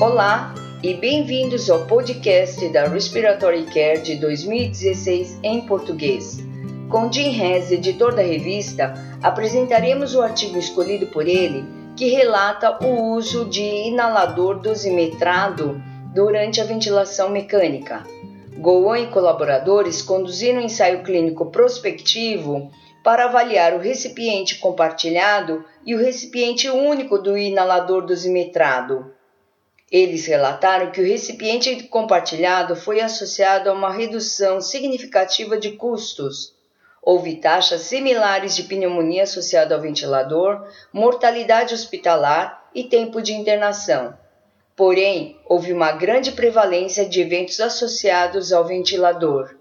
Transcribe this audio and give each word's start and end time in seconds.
Olá 0.00 0.54
e 0.82 0.94
bem-vindos 0.94 1.68
ao 1.68 1.84
podcast 1.84 2.66
da 2.70 2.88
Respiratory 2.88 3.64
Care 3.64 4.00
de 4.00 4.14
2016 4.16 5.38
em 5.42 5.60
português. 5.66 6.38
Com 6.88 7.12
Jim 7.12 7.38
Hess, 7.38 7.70
editor 7.70 8.14
da 8.14 8.22
revista, 8.22 8.94
apresentaremos 9.22 10.14
o 10.14 10.22
artigo 10.22 10.56
escolhido 10.56 11.08
por 11.08 11.28
ele 11.28 11.66
que 11.98 12.08
relata 12.08 12.82
o 12.82 13.12
uso 13.12 13.44
de 13.44 13.60
inalador 13.60 14.60
dosimetrado 14.60 15.78
durante 16.14 16.62
a 16.62 16.64
ventilação 16.64 17.28
mecânica. 17.28 18.02
Goan 18.56 19.00
e 19.00 19.06
colaboradores 19.08 20.00
conduziram 20.00 20.60
um 20.60 20.64
ensaio 20.64 21.02
clínico 21.02 21.50
prospectivo 21.50 22.70
para 23.04 23.26
avaliar 23.26 23.74
o 23.74 23.78
recipiente 23.78 24.60
compartilhado 24.60 25.62
e 25.84 25.94
o 25.94 25.98
recipiente 25.98 26.70
único 26.70 27.18
do 27.18 27.36
inalador 27.36 28.06
dosimetrado. 28.06 29.19
Eles 29.90 30.26
relataram 30.26 30.92
que 30.92 31.00
o 31.00 31.06
recipiente 31.06 31.82
compartilhado 31.84 32.76
foi 32.76 33.00
associado 33.00 33.68
a 33.68 33.72
uma 33.72 33.92
redução 33.92 34.60
significativa 34.60 35.58
de 35.58 35.72
custos. 35.72 36.54
Houve 37.02 37.36
taxas 37.36 37.82
similares 37.82 38.54
de 38.54 38.62
pneumonia 38.64 39.24
associada 39.24 39.74
ao 39.74 39.80
ventilador, 39.80 40.64
mortalidade 40.92 41.74
hospitalar 41.74 42.70
e 42.72 42.84
tempo 42.84 43.20
de 43.20 43.32
internação. 43.32 44.16
Porém, 44.76 45.38
houve 45.44 45.72
uma 45.72 45.92
grande 45.92 46.32
prevalência 46.32 47.04
de 47.04 47.20
eventos 47.20 47.58
associados 47.58 48.52
ao 48.52 48.64
ventilador. 48.64 49.59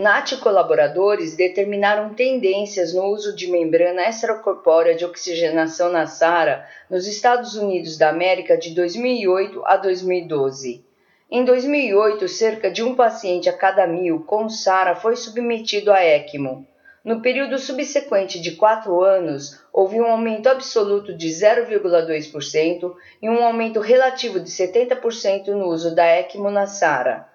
NAT 0.00 0.32
e 0.32 0.36
colaboradores 0.38 1.36
determinaram 1.36 2.14
tendências 2.14 2.94
no 2.94 3.04
uso 3.04 3.36
de 3.36 3.50
membrana 3.50 4.08
extracorpórea 4.08 4.94
de 4.94 5.04
oxigenação 5.04 5.92
na 5.92 6.06
SARA 6.06 6.66
nos 6.88 7.06
Estados 7.06 7.54
Unidos 7.54 7.98
da 7.98 8.08
América 8.08 8.56
de 8.56 8.74
2008 8.74 9.62
a 9.66 9.76
2012. 9.76 10.82
Em 11.30 11.44
2008, 11.44 12.26
cerca 12.28 12.70
de 12.70 12.82
um 12.82 12.94
paciente 12.94 13.50
a 13.50 13.52
cada 13.52 13.86
mil 13.86 14.20
com 14.20 14.48
SARA 14.48 14.96
foi 14.96 15.16
submetido 15.16 15.92
a 15.92 16.02
ECMO. 16.02 16.66
No 17.04 17.20
período 17.20 17.58
subsequente 17.58 18.40
de 18.40 18.52
quatro 18.52 19.02
anos, 19.02 19.60
houve 19.70 20.00
um 20.00 20.06
aumento 20.06 20.48
absoluto 20.48 21.14
de 21.14 21.28
0,2% 21.28 22.94
e 23.20 23.28
um 23.28 23.44
aumento 23.44 23.80
relativo 23.80 24.40
de 24.40 24.50
70% 24.50 25.48
no 25.48 25.66
uso 25.66 25.94
da 25.94 26.06
ECMO 26.06 26.50
na 26.50 26.66
SARA. 26.66 27.29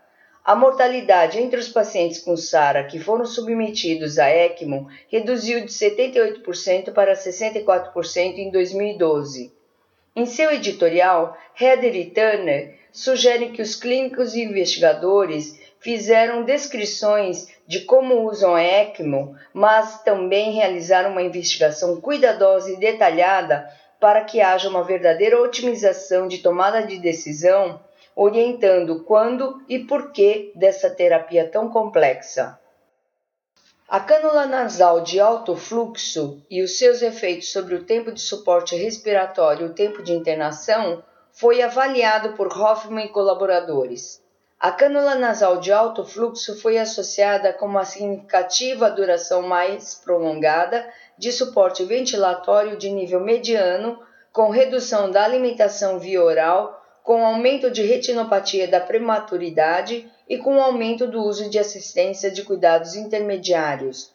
A 0.46 0.54
mortalidade 0.54 1.40
entre 1.40 1.60
os 1.60 1.70
pacientes 1.70 2.20
com 2.20 2.38
SARA 2.38 2.84
que 2.84 3.00
foram 3.00 3.26
submetidos 3.26 4.20
a 4.20 4.30
ECMO 4.30 4.88
reduziu 5.10 5.62
de 5.62 5.72
78% 5.72 6.94
para 6.94 7.16
64% 7.16 8.38
em 8.38 8.52
2012. 8.52 9.52
Em 10.16 10.26
seu 10.28 10.52
editorial, 10.52 11.36
Heather 11.60 11.96
e 11.96 12.12
Turner 12.12 12.78
sugerem 12.92 13.54
que 13.54 13.62
os 13.64 13.76
clínicos 13.76 14.36
e 14.36 14.44
investigadores 14.44 15.60
fizeram 15.80 16.44
descrições 16.44 17.48
de 17.68 17.80
como 17.82 18.30
usam 18.30 18.54
a 18.54 18.62
ECMO, 18.62 19.36
mas 19.52 20.04
também 20.04 20.52
realizaram 20.52 21.10
uma 21.10 21.24
investigação 21.24 22.00
cuidadosa 22.00 22.72
e 22.72 22.78
detalhada 22.78 23.68
para 24.00 24.24
que 24.24 24.42
haja 24.42 24.70
uma 24.70 24.84
verdadeira 24.84 25.42
otimização 25.42 26.28
de 26.28 26.38
tomada 26.38 26.84
de 26.84 27.00
decisão 27.00 27.80
orientando 28.16 29.04
quando 29.04 29.62
e 29.68 29.80
por 29.80 30.12
que 30.12 30.54
dessa 30.56 30.90
terapia 30.90 31.50
tão 31.50 31.70
complexa. 31.70 32.58
A 33.88 34.00
cânula 34.00 34.46
nasal 34.46 35.02
de 35.02 35.20
alto 35.20 35.56
fluxo 35.56 36.42
e 36.50 36.64
os 36.64 36.78
seus 36.78 37.02
efeitos 37.02 37.52
sobre 37.52 37.76
o 37.76 37.84
tempo 37.84 38.12
de 38.12 38.22
suporte 38.22 38.76
respiratório 38.76 39.68
e 39.68 39.70
o 39.70 39.74
tempo 39.74 40.02
de 40.02 40.14
internação 40.14 41.04
foi 41.32 41.62
avaliado 41.62 42.34
por 42.34 42.48
Hoffman 42.48 43.06
e 43.06 43.10
colaboradores. 43.10 44.24
A 44.58 44.72
cânula 44.72 45.16
nasal 45.16 45.58
de 45.58 45.72
alto 45.72 46.04
fluxo 46.04 46.60
foi 46.60 46.78
associada 46.78 47.54
com 47.54 47.66
uma 47.66 47.86
significativa 47.86 48.90
duração 48.90 49.44
mais 49.44 49.94
prolongada 49.96 50.88
de 51.18 51.32
suporte 51.32 51.84
ventilatório 51.84 52.78
de 52.78 52.90
nível 52.90 53.20
mediano, 53.20 54.00
com 54.32 54.50
redução 54.50 55.12
da 55.12 55.24
alimentação 55.24 56.00
via 56.00 56.24
oral 56.24 56.85
com 57.06 57.24
aumento 57.24 57.70
de 57.70 57.84
retinopatia 57.84 58.68
da 58.68 58.80
prematuridade 58.80 60.12
e 60.28 60.40
com 60.40 60.60
aumento 60.60 61.06
do 61.06 61.22
uso 61.22 61.52
de 61.52 61.60
assistência 61.60 62.32
de 62.32 62.44
cuidados 62.44 62.96
intermediários. 62.96 64.12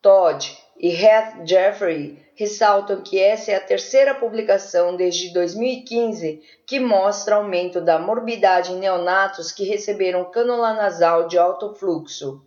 Todd 0.00 0.58
e 0.78 0.88
Heath 0.88 1.46
Jeffrey 1.46 2.18
ressaltam 2.34 3.02
que 3.02 3.20
essa 3.20 3.52
é 3.52 3.56
a 3.56 3.60
terceira 3.60 4.14
publicação 4.14 4.96
desde 4.96 5.30
2015 5.34 6.42
que 6.66 6.80
mostra 6.80 7.36
aumento 7.36 7.82
da 7.82 7.98
morbidade 7.98 8.72
em 8.72 8.78
neonatos 8.78 9.52
que 9.52 9.64
receberam 9.64 10.24
cânula 10.24 10.72
nasal 10.72 11.28
de 11.28 11.36
alto 11.36 11.74
fluxo, 11.74 12.42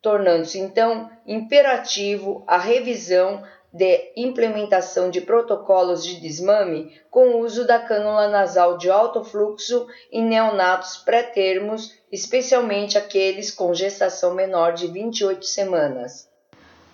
tornando-se 0.00 0.60
então 0.60 1.10
imperativo 1.26 2.44
a 2.46 2.56
revisão 2.56 3.42
de 3.74 4.12
implementação 4.14 5.10
de 5.10 5.20
protocolos 5.20 6.04
de 6.04 6.20
desmame 6.20 6.96
com 7.10 7.40
uso 7.40 7.66
da 7.66 7.76
cânula 7.76 8.28
nasal 8.28 8.78
de 8.78 8.88
alto 8.88 9.24
fluxo 9.24 9.88
em 10.12 10.24
neonatos 10.24 10.98
pré-termos, 10.98 11.92
especialmente 12.12 12.96
aqueles 12.96 13.50
com 13.50 13.74
gestação 13.74 14.32
menor 14.32 14.74
de 14.74 14.86
28 14.86 15.44
semanas. 15.44 16.28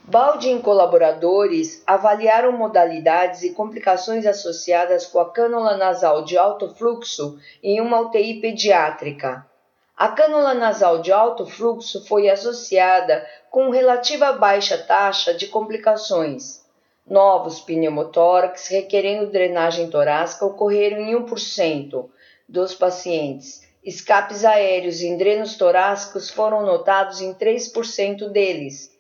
Baldin 0.04 0.56
e 0.56 0.62
colaboradores 0.62 1.82
avaliaram 1.86 2.52
modalidades 2.52 3.42
e 3.42 3.52
complicações 3.52 4.24
associadas 4.24 5.04
com 5.04 5.20
a 5.20 5.30
cânula 5.30 5.76
nasal 5.76 6.24
de 6.24 6.38
alto 6.38 6.74
fluxo 6.74 7.38
em 7.62 7.78
uma 7.78 8.00
UTI 8.00 8.40
pediátrica. 8.40 9.46
A 9.94 10.08
cânula 10.08 10.54
nasal 10.54 11.02
de 11.02 11.12
alto 11.12 11.44
fluxo 11.44 12.06
foi 12.06 12.30
associada 12.30 13.22
com 13.50 13.68
relativa 13.68 14.32
baixa 14.32 14.78
taxa 14.78 15.34
de 15.34 15.46
complicações 15.46 16.60
Novos 17.06 17.60
pneumotórax 17.60 18.68
requerendo 18.68 19.30
drenagem 19.30 19.90
torácica 19.90 20.44
ocorreram 20.46 20.98
em 20.98 21.14
1% 21.14 22.08
dos 22.48 22.74
pacientes. 22.74 23.68
Escapes 23.82 24.44
aéreos 24.44 25.00
em 25.00 25.16
drenos 25.16 25.56
torácicos 25.56 26.30
foram 26.30 26.64
notados 26.64 27.20
em 27.20 27.32
3% 27.32 28.28
deles. 28.28 28.96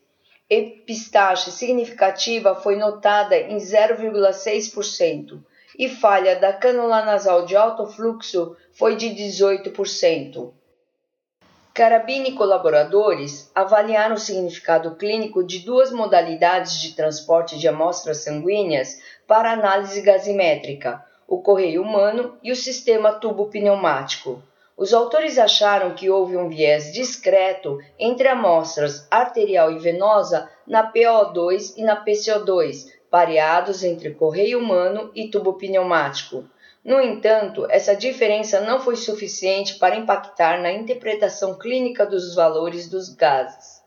Epistaxe 0.48 1.52
significativa 1.52 2.54
foi 2.54 2.76
notada 2.76 3.36
em 3.36 3.56
0,6% 3.58 5.40
e 5.78 5.88
falha 5.88 6.36
da 6.36 6.52
cânula 6.52 7.04
nasal 7.04 7.46
de 7.46 7.54
alto 7.54 7.86
fluxo 7.86 8.56
foi 8.72 8.96
de 8.96 9.10
18%. 9.10 10.52
Carabini 11.80 12.28
e 12.28 12.32
colaboradores 12.32 13.50
avaliaram 13.54 14.14
o 14.14 14.18
significado 14.18 14.96
clínico 14.96 15.42
de 15.42 15.60
duas 15.60 15.90
modalidades 15.90 16.78
de 16.78 16.94
transporte 16.94 17.58
de 17.58 17.66
amostras 17.66 18.18
sanguíneas 18.18 19.00
para 19.26 19.52
análise 19.52 20.02
gasimétrica, 20.02 21.02
o 21.26 21.40
correio 21.40 21.80
humano 21.80 22.36
e 22.42 22.52
o 22.52 22.54
sistema 22.54 23.12
tubo 23.12 23.46
pneumático. 23.46 24.42
Os 24.76 24.92
autores 24.92 25.38
acharam 25.38 25.94
que 25.94 26.10
houve 26.10 26.36
um 26.36 26.50
viés 26.50 26.92
discreto 26.92 27.78
entre 27.98 28.28
amostras 28.28 29.08
arterial 29.10 29.72
e 29.72 29.78
venosa 29.78 30.50
na 30.66 30.92
PO2 30.92 31.78
e 31.78 31.82
na 31.82 32.04
PCO2, 32.04 32.90
pareados 33.10 33.82
entre 33.82 34.10
correio 34.10 34.58
humano 34.58 35.10
e 35.14 35.28
tubo 35.28 35.54
pneumático. 35.54 36.44
No 36.84 37.00
entanto, 37.00 37.66
essa 37.70 37.94
diferença 37.94 38.60
não 38.60 38.80
foi 38.80 38.96
suficiente 38.96 39.74
para 39.74 39.96
impactar 39.96 40.60
na 40.60 40.72
interpretação 40.72 41.58
clínica 41.58 42.06
dos 42.06 42.34
valores 42.34 42.88
dos 42.88 43.10
gases. 43.10 43.80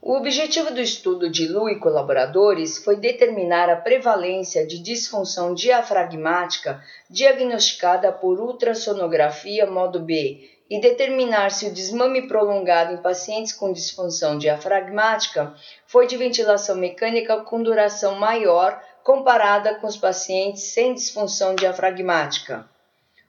O 0.00 0.16
objetivo 0.16 0.70
do 0.70 0.82
estudo 0.82 1.30
de 1.30 1.48
Lu 1.48 1.68
e 1.68 1.78
colaboradores 1.78 2.76
foi 2.76 2.96
determinar 2.96 3.70
a 3.70 3.76
prevalência 3.76 4.66
de 4.66 4.78
disfunção 4.78 5.54
diafragmática 5.54 6.82
diagnosticada 7.08 8.12
por 8.12 8.38
ultrassonografia 8.38 9.66
modo 9.66 10.00
B 10.00 10.50
e 10.68 10.78
determinar 10.78 11.50
se 11.50 11.66
o 11.66 11.72
desmame 11.72 12.28
prolongado 12.28 12.92
em 12.92 12.98
pacientes 12.98 13.52
com 13.52 13.72
disfunção 13.72 14.36
diafragmática 14.36 15.54
foi 15.86 16.06
de 16.06 16.16
ventilação 16.18 16.76
mecânica 16.76 17.38
com 17.38 17.62
duração 17.62 18.16
maior 18.16 18.82
comparada 19.04 19.74
com 19.74 19.86
os 19.86 19.98
pacientes 19.98 20.62
sem 20.72 20.94
disfunção 20.94 21.54
diafragmática. 21.54 22.66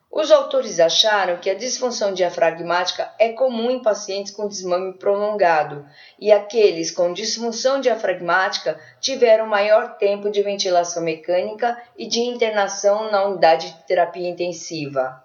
Os 0.10 0.31
autores 0.31 0.80
acharam 0.80 1.36
que 1.36 1.50
a 1.50 1.54
disfunção 1.54 2.13
diafragmática 2.13 3.13
é 3.19 3.33
comum 3.33 3.69
em 3.69 3.81
pacientes 3.81 4.31
com 4.31 4.48
desmame 4.48 4.94
prolongado 4.94 5.86
e 6.18 6.31
aqueles 6.31 6.89
com 6.89 7.12
disfunção 7.12 7.81
diafragmática 7.81 8.80
tiveram 9.01 9.45
maior 9.45 9.98
tempo 9.98 10.31
de 10.31 10.42
ventilação 10.42 11.04
mecânica 11.04 11.78
e 11.98 12.07
de 12.07 12.21
internação 12.21 13.12
na 13.12 13.25
unidade 13.25 13.74
de 13.74 13.83
terapia 13.86 14.30
intensiva. 14.30 15.25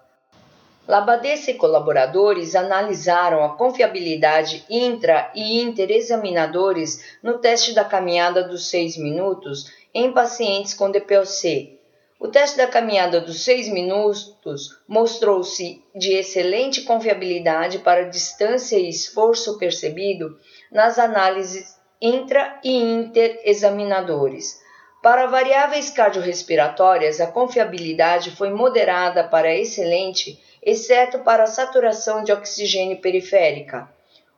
Labadessa 0.87 1.51
e 1.51 1.55
colaboradores 1.55 2.55
analisaram 2.55 3.43
a 3.43 3.55
confiabilidade 3.55 4.65
intra 4.69 5.31
e 5.35 5.61
interexaminadores 5.61 7.17
no 7.21 7.37
teste 7.37 7.73
da 7.73 7.85
caminhada 7.85 8.43
dos 8.43 8.69
6 8.69 8.97
minutos 8.97 9.71
em 9.93 10.11
pacientes 10.11 10.73
com 10.73 10.89
DPOC. 10.89 11.79
O 12.21 12.27
teste 12.27 12.55
da 12.55 12.67
caminhada 12.67 13.19
dos 13.19 13.43
seis 13.43 13.67
minutos 13.67 14.77
mostrou-se 14.87 15.83
de 15.95 16.13
excelente 16.13 16.83
confiabilidade 16.83 17.79
para 17.79 18.09
distância 18.09 18.77
e 18.77 18.87
esforço 18.87 19.57
percebido 19.57 20.37
nas 20.71 20.99
análises 20.99 21.75
intra 21.99 22.59
e 22.63 22.77
interexaminadores. 22.77 24.61
Para 25.01 25.25
variáveis 25.25 25.89
cardiorrespiratórias, 25.89 27.19
a 27.19 27.25
confiabilidade 27.25 28.29
foi 28.29 28.51
moderada 28.51 29.23
para 29.23 29.55
excelente, 29.55 30.39
exceto 30.61 31.19
para 31.19 31.43
a 31.43 31.47
saturação 31.47 32.23
de 32.23 32.31
oxigênio 32.31 33.01
periférica. 33.01 33.89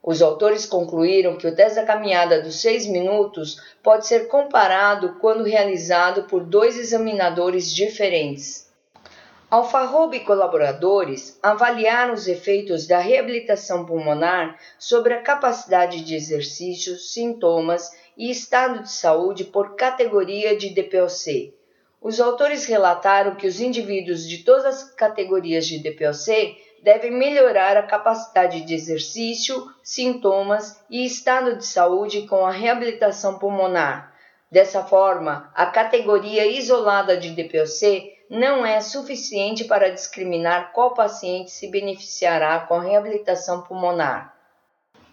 Os 0.01 0.21
autores 0.21 0.65
concluíram 0.65 1.37
que 1.37 1.47
o 1.47 1.55
teste 1.55 1.75
da 1.75 1.85
caminhada 1.85 2.41
dos 2.41 2.59
seis 2.59 2.85
minutos 2.85 3.61
pode 3.81 4.05
ser 4.05 4.27
comparado 4.27 5.17
quando 5.21 5.43
realizado 5.43 6.23
por 6.23 6.43
dois 6.43 6.77
examinadores 6.77 7.73
diferentes. 7.73 8.69
Alfarroba 9.49 10.15
e 10.15 10.19
colaboradores 10.21 11.37
avaliaram 11.41 12.15
os 12.15 12.27
efeitos 12.27 12.87
da 12.87 12.97
reabilitação 12.97 13.85
pulmonar 13.85 14.59
sobre 14.79 15.13
a 15.13 15.21
capacidade 15.21 16.03
de 16.03 16.15
exercício, 16.15 16.97
sintomas 16.97 17.91
e 18.17 18.31
estado 18.31 18.81
de 18.81 18.91
saúde 18.91 19.43
por 19.43 19.75
categoria 19.75 20.57
de 20.57 20.69
DPOC. 20.69 21.53
Os 22.03 22.19
autores 22.19 22.65
relataram 22.65 23.35
que 23.35 23.47
os 23.47 23.61
indivíduos 23.61 24.27
de 24.27 24.39
todas 24.39 24.65
as 24.65 24.83
categorias 24.91 25.65
de 25.65 25.79
DPOC 25.79 26.57
devem 26.83 27.11
melhorar 27.11 27.77
a 27.77 27.83
capacidade 27.83 28.59
de 28.63 28.73
exercício, 28.73 29.71
sintomas 29.81 30.83
e 30.89 31.05
estado 31.05 31.55
de 31.55 31.65
saúde 31.65 32.27
com 32.27 32.45
a 32.45 32.51
reabilitação 32.51 33.39
pulmonar. 33.39 34.13
Dessa 34.51 34.83
forma, 34.83 35.49
a 35.55 35.65
categoria 35.67 36.45
isolada 36.45 37.15
de 37.15 37.29
DPOC 37.29 38.11
não 38.29 38.65
é 38.65 38.81
suficiente 38.81 39.63
para 39.63 39.89
discriminar 39.89 40.73
qual 40.73 40.93
paciente 40.93 41.51
se 41.51 41.69
beneficiará 41.69 42.59
com 42.59 42.73
a 42.73 42.83
reabilitação 42.83 43.61
pulmonar. 43.61 44.35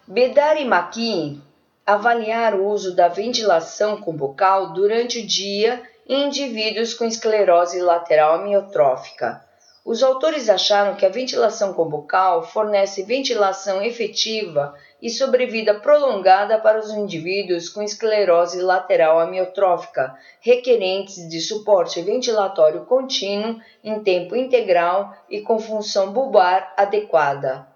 Bedar 0.08 0.60
e 0.60 0.64
Maquin 0.64 1.40
avaliar 1.86 2.54
o 2.54 2.66
uso 2.66 2.96
da 2.96 3.06
ventilação 3.06 4.00
com 4.00 4.12
bocal 4.12 4.72
durante 4.72 5.20
o 5.20 5.26
dia 5.26 5.82
em 6.08 6.26
indivíduos 6.26 6.94
com 6.94 7.04
esclerose 7.04 7.80
lateral 7.80 8.34
amiotrófica. 8.34 9.42
Os 9.84 10.02
autores 10.02 10.48
acharam 10.48 10.94
que 10.94 11.06
a 11.06 11.08
ventilação 11.08 11.72
combucal 11.72 12.46
fornece 12.46 13.02
ventilação 13.02 13.82
efetiva 13.82 14.74
e 15.00 15.08
sobrevida 15.08 15.80
prolongada 15.80 16.58
para 16.58 16.78
os 16.78 16.90
indivíduos 16.90 17.68
com 17.70 17.82
esclerose 17.82 18.60
lateral 18.60 19.18
amiotrófica, 19.18 20.14
requerentes 20.40 21.26
de 21.28 21.40
suporte 21.40 22.02
ventilatório 22.02 22.84
contínuo 22.84 23.58
em 23.82 24.00
tempo 24.00 24.36
integral 24.36 25.16
e 25.30 25.40
com 25.40 25.58
função 25.58 26.12
bulbar 26.12 26.74
adequada. 26.76 27.66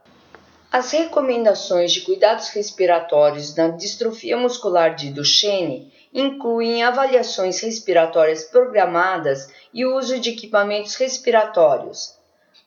As 0.71 0.91
recomendações 0.91 1.93
de 1.93 2.03
cuidados 2.03 2.49
respiratórios 2.49 3.55
na 3.55 3.69
distrofia 3.69 4.37
muscular 4.37 4.95
de 4.95 5.11
Duchenne 5.11 5.91
incluem 6.15 6.85
avaliações 6.85 7.61
respiratórias 7.61 8.45
programadas 8.45 9.53
e 9.75 9.85
uso 9.85 10.21
de 10.21 10.31
equipamentos 10.31 10.95
respiratórios. 10.95 12.15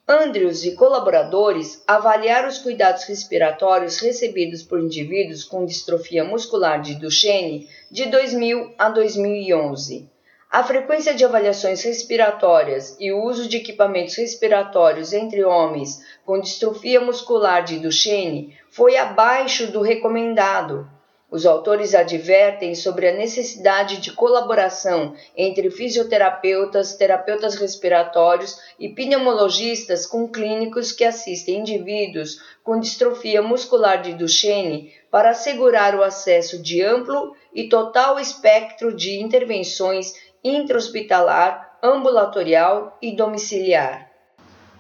Andrews 0.06 0.64
e 0.64 0.76
colaboradores 0.76 1.82
avaliaram 1.88 2.48
os 2.48 2.58
cuidados 2.58 3.06
respiratórios 3.06 4.00
recebidos 4.00 4.64
por 4.64 4.80
indivíduos 4.80 5.44
com 5.44 5.66
distrofia 5.66 6.24
muscular 6.24 6.82
de 6.82 6.96
Duchenne 6.96 7.68
de 7.90 8.06
2000 8.06 8.74
a 8.78 8.90
2011. 8.90 10.10
A 10.50 10.64
frequência 10.64 11.14
de 11.14 11.26
avaliações 11.26 11.84
respiratórias 11.84 12.96
e 13.02 13.12
o 13.12 13.22
uso 13.22 13.50
de 13.50 13.58
equipamentos 13.58 14.16
respiratórios 14.16 15.12
entre 15.12 15.44
homens 15.44 16.02
com 16.26 16.40
distrofia 16.40 17.02
muscular 17.02 17.64
de 17.66 17.80
Duchenne 17.80 18.58
foi 18.70 18.96
abaixo 18.96 19.68
do 19.68 19.82
recomendado. 19.82 20.90
Os 21.30 21.46
autores 21.46 21.94
advertem 21.94 22.74
sobre 22.74 23.10
a 23.10 23.14
necessidade 23.14 23.98
de 23.98 24.14
colaboração 24.14 25.14
entre 25.36 25.70
fisioterapeutas, 25.70 26.96
terapeutas 26.96 27.56
respiratórios 27.56 28.58
e 28.80 28.88
pneumologistas 28.88 30.06
com 30.06 30.30
clínicos 30.30 30.94
que 30.94 31.04
assistem 31.04 31.60
indivíduos 31.60 32.42
com 32.64 32.80
distrofia 32.80 33.42
muscular 33.42 34.02
de 34.02 34.14
Duchenne 34.14 34.94
para 35.12 35.32
assegurar 35.32 35.96
o 35.96 36.04
acesso 36.04 36.62
de 36.62 36.82
amplo 36.82 37.36
e 37.54 37.68
total 37.68 38.18
espectro 38.18 38.96
de 38.96 39.20
intervenções 39.22 40.14
intra-hospitalar, 40.42 41.78
ambulatorial 41.84 42.98
e 43.02 43.14
domiciliar. 43.14 44.10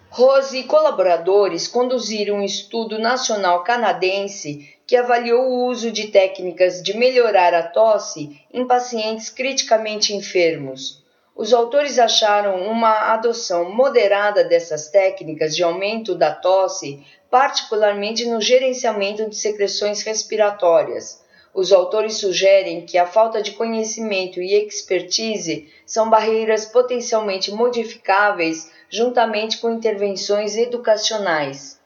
Rose 0.10 0.60
e 0.60 0.64
colaboradores 0.64 1.68
conduziram 1.68 2.38
um 2.38 2.44
estudo 2.44 2.98
nacional 2.98 3.66
canadense 3.66 4.77
que 4.88 4.96
avaliou 4.96 5.44
o 5.44 5.66
uso 5.66 5.92
de 5.92 6.08
técnicas 6.08 6.82
de 6.82 6.98
melhorar 6.98 7.54
a 7.54 7.62
tosse 7.62 8.40
em 8.52 8.66
pacientes 8.66 9.30
criticamente 9.30 10.16
enfermos. 10.16 11.04
Os 11.36 11.54
autores 11.54 12.00
acharam 12.00 12.64
uma 12.64 13.14
adoção 13.14 13.70
moderada 13.70 14.46
dessas 14.46 14.88
técnicas 14.88 15.56
de 15.56 15.62
aumento 15.62 16.16
da 16.16 16.34
tosse, 16.34 17.06
particularmente 17.30 18.26
no 18.26 18.42
gerenciamento 18.42 19.30
de 19.30 19.36
secreções 19.36 20.02
respiratórias. 20.02 21.22
Os 21.54 21.74
autores 21.74 22.16
sugerem 22.16 22.86
que 22.86 22.98
a 22.98 23.06
falta 23.06 23.42
de 23.42 23.52
conhecimento 23.52 24.42
e 24.42 24.54
expertise 24.54 25.72
são 25.86 26.10
barreiras 26.10 26.66
potencialmente 26.66 27.52
modificáveis 27.52 28.72
juntamente 28.90 29.58
com 29.58 29.70
intervenções 29.72 30.56
educacionais. 30.56 31.77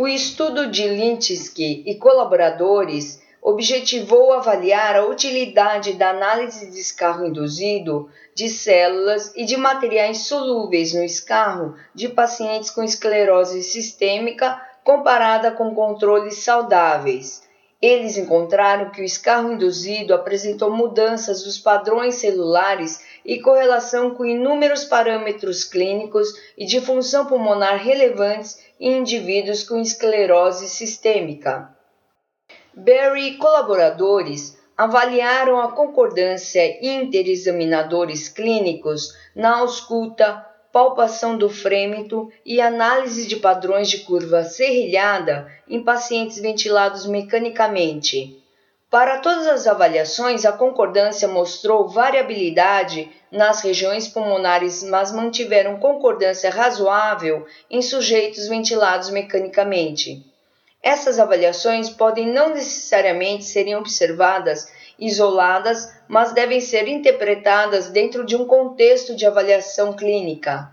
O 0.00 0.06
estudo 0.06 0.70
de 0.70 0.86
Linsky 0.86 1.82
e 1.84 1.96
colaboradores 1.96 3.20
objetivou 3.42 4.32
avaliar 4.32 4.94
a 4.94 5.04
utilidade 5.04 5.94
da 5.94 6.10
análise 6.10 6.70
de 6.70 6.78
escarro 6.78 7.26
induzido 7.26 8.08
de 8.32 8.48
células 8.48 9.32
e 9.34 9.44
de 9.44 9.56
materiais 9.56 10.18
solúveis 10.18 10.94
no 10.94 11.02
escarro 11.02 11.74
de 11.92 12.08
pacientes 12.08 12.70
com 12.70 12.84
esclerose 12.84 13.60
sistêmica 13.64 14.64
comparada 14.84 15.50
com 15.50 15.74
controles 15.74 16.44
saudáveis. 16.44 17.47
Eles 17.80 18.16
encontraram 18.16 18.90
que 18.90 19.00
o 19.00 19.04
escarro 19.04 19.52
induzido 19.52 20.12
apresentou 20.12 20.68
mudanças 20.68 21.44
dos 21.44 21.58
padrões 21.58 22.16
celulares 22.16 23.00
e 23.24 23.40
correlação 23.40 24.14
com 24.14 24.24
inúmeros 24.24 24.84
parâmetros 24.84 25.62
clínicos 25.62 26.28
e 26.56 26.66
de 26.66 26.80
função 26.80 27.26
pulmonar 27.26 27.76
relevantes 27.76 28.58
em 28.80 28.98
indivíduos 28.98 29.62
com 29.62 29.80
esclerose 29.80 30.68
sistêmica. 30.68 31.72
Berry 32.74 33.28
e 33.28 33.36
colaboradores 33.36 34.58
avaliaram 34.76 35.60
a 35.60 35.72
concordância 35.72 36.78
interexaminadores 36.84 38.28
clínicos 38.28 39.12
na 39.34 39.58
ausculta, 39.58 40.47
palpação 40.78 41.36
do 41.36 41.50
frêmito 41.50 42.30
e 42.46 42.60
análise 42.60 43.26
de 43.26 43.34
padrões 43.34 43.90
de 43.90 43.98
curva 43.98 44.44
serrilhada 44.44 45.50
em 45.68 45.82
pacientes 45.82 46.38
ventilados 46.38 47.04
mecanicamente. 47.04 48.40
Para 48.88 49.18
todas 49.18 49.48
as 49.48 49.66
avaliações, 49.66 50.44
a 50.44 50.52
concordância 50.52 51.26
mostrou 51.26 51.88
variabilidade 51.88 53.10
nas 53.28 53.60
regiões 53.60 54.06
pulmonares, 54.06 54.84
mas 54.84 55.10
mantiveram 55.10 55.80
concordância 55.80 56.48
razoável 56.48 57.44
em 57.68 57.82
sujeitos 57.82 58.46
ventilados 58.46 59.10
mecanicamente. 59.10 60.24
Essas 60.80 61.18
avaliações 61.18 61.90
podem 61.90 62.28
não 62.28 62.50
necessariamente 62.50 63.42
serem 63.42 63.74
observadas 63.74 64.70
isoladas, 64.98 65.92
mas 66.08 66.32
devem 66.32 66.60
ser 66.60 66.88
interpretadas 66.88 67.88
dentro 67.90 68.24
de 68.24 68.34
um 68.34 68.44
contexto 68.44 69.14
de 69.14 69.24
avaliação 69.24 69.92
clínica. 69.92 70.72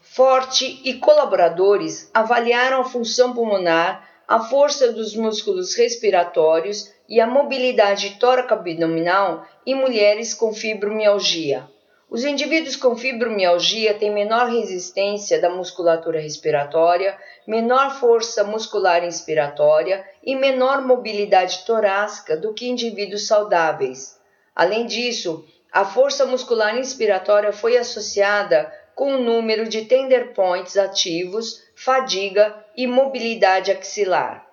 Forte 0.00 0.80
e 0.84 0.94
colaboradores 0.94 2.10
avaliaram 2.14 2.80
a 2.80 2.84
função 2.84 3.34
pulmonar, 3.34 4.08
a 4.26 4.40
força 4.40 4.92
dos 4.92 5.14
músculos 5.14 5.74
respiratórios 5.74 6.92
e 7.08 7.20
a 7.20 7.26
mobilidade 7.26 8.18
tóraco-abdominal 8.18 9.46
em 9.66 9.74
mulheres 9.74 10.34
com 10.34 10.52
fibromialgia. 10.52 11.68
Os 12.10 12.24
indivíduos 12.24 12.74
com 12.74 12.96
fibromialgia 12.96 13.92
têm 13.92 14.10
menor 14.10 14.48
resistência 14.48 15.38
da 15.38 15.50
musculatura 15.50 16.18
respiratória, 16.18 17.14
menor 17.46 18.00
força 18.00 18.42
muscular 18.42 19.04
inspiratória 19.04 20.02
e 20.24 20.34
menor 20.34 20.80
mobilidade 20.80 21.66
torácica 21.66 22.34
do 22.34 22.54
que 22.54 22.66
indivíduos 22.66 23.26
saudáveis. 23.26 24.18
Além 24.56 24.86
disso, 24.86 25.44
a 25.70 25.84
força 25.84 26.24
muscular 26.24 26.78
inspiratória 26.78 27.52
foi 27.52 27.76
associada 27.76 28.72
com 28.94 29.14
o 29.14 29.22
número 29.22 29.68
de 29.68 29.84
tender 29.84 30.32
points 30.32 30.78
ativos, 30.78 31.62
fadiga 31.76 32.56
e 32.74 32.86
mobilidade 32.86 33.70
axilar. 33.70 34.46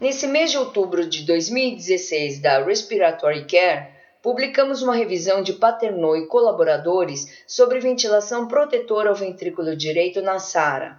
Nesse 0.00 0.26
mês 0.26 0.50
de 0.50 0.58
outubro 0.58 1.08
de 1.08 1.22
2016 1.22 2.40
da 2.40 2.62
Respiratory 2.62 3.46
Care, 3.46 3.97
publicamos 4.22 4.82
uma 4.82 4.94
revisão 4.94 5.42
de 5.42 5.52
Paternô 5.52 6.16
e 6.16 6.26
colaboradores 6.26 7.42
sobre 7.46 7.80
ventilação 7.80 8.48
protetora 8.48 9.10
ao 9.10 9.14
ventrículo 9.14 9.76
direito 9.76 10.20
na 10.20 10.38
SARA. 10.38 10.98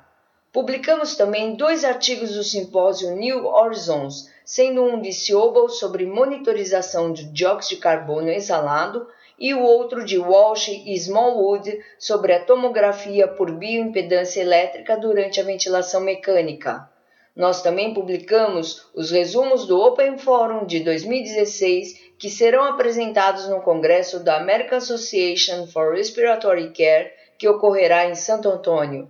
Publicamos 0.52 1.16
também 1.16 1.56
dois 1.56 1.84
artigos 1.84 2.34
do 2.34 2.44
simpósio 2.44 3.16
New 3.16 3.46
Horizons, 3.46 4.32
sendo 4.44 4.84
um 4.84 5.00
de 5.00 5.14
Siobel 5.14 5.70
sobre 5.70 6.08
monitorização 6.08 7.14
de 7.14 7.26
dióxido 7.26 7.76
de 7.76 7.82
carbono 7.82 8.30
exalado 8.30 9.08
e 9.38 9.54
o 9.54 9.62
outro 9.62 10.04
de 10.04 10.18
Walsh 10.18 10.70
e 10.70 10.94
Smallwood 10.96 11.80
sobre 12.00 12.34
a 12.34 12.44
tomografia 12.44 13.28
por 13.28 13.52
bioimpedância 13.52 14.42
elétrica 14.42 14.98
durante 14.98 15.40
a 15.40 15.44
ventilação 15.44 16.02
mecânica. 16.02 16.90
Nós 17.36 17.62
também 17.62 17.94
publicamos 17.94 18.88
os 18.94 19.12
resumos 19.12 19.66
do 19.66 19.80
Open 19.80 20.18
Forum 20.18 20.66
de 20.66 20.82
2016 20.82 22.10
que 22.20 22.30
serão 22.30 22.66
apresentados 22.66 23.48
no 23.48 23.62
congresso 23.62 24.20
da 24.20 24.36
American 24.38 24.78
Association 24.78 25.66
for 25.68 25.94
Respiratory 25.94 26.74
Care, 26.74 27.12
que 27.38 27.48
ocorrerá 27.48 28.10
em 28.10 28.16
Santo 28.16 28.50
Antônio. 28.50 29.08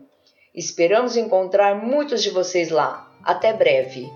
Esperamos 0.53 1.17
encontrar 1.17 1.73
muitos 1.75 2.21
de 2.21 2.29
vocês 2.29 2.69
lá. 2.69 3.11
Até 3.23 3.51
breve. 3.51 4.07